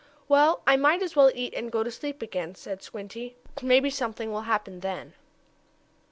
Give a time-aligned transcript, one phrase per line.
[0.27, 4.31] "Well, I might as well eat and go to sleep again," said Squinty, "Maybe something
[4.31, 5.13] will happen then."